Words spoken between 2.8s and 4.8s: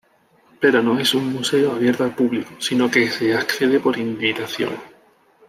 que se accede por invitación.